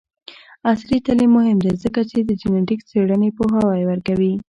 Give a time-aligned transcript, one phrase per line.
[0.69, 4.33] عصري تعلیم مهم دی ځکه چې د جینیټک څیړنې پوهاوی ورکوي.